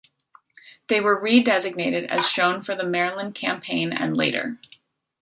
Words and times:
They 0.87 0.99
were 0.99 1.21
redesignated 1.21 2.07
as 2.07 2.27
shown 2.27 2.63
for 2.63 2.73
the 2.73 2.83
Maryland 2.83 3.35
Campaign 3.35 3.93
and 3.93 4.17
later. 4.17 4.57